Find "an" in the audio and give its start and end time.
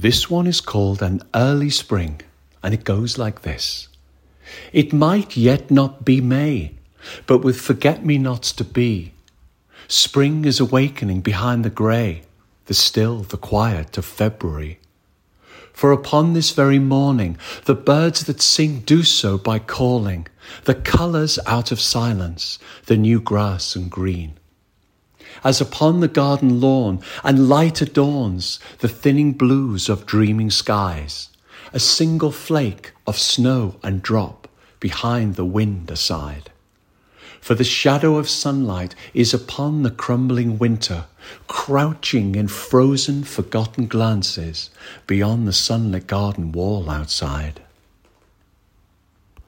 1.02-1.20